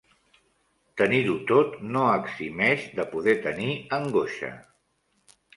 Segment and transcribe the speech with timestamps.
[1.01, 3.71] Tenir-ho tot no eximeix de poder tenir
[4.03, 4.55] angoixa.